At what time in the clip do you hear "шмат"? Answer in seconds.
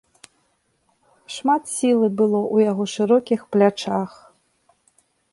1.33-1.63